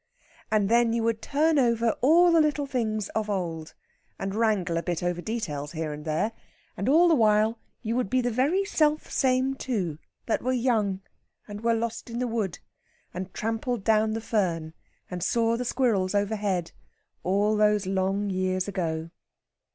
[0.49, 3.75] And then you would turn over all the little things of old,
[4.17, 6.31] and wrangle a bit over details here and there;
[6.75, 11.01] and all the while you would be the very selfsame two that were young
[11.47, 12.57] and were lost in the wood
[13.13, 14.73] and trampled down the fern
[15.11, 16.71] and saw the squirrels overhead
[17.21, 19.11] all those long years ago.